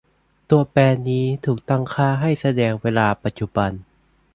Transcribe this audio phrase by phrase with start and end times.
[0.49, 3.71] ตัวแปรนี้ถูกตั้งค่าให้แสดงเวลาปัจจุบัน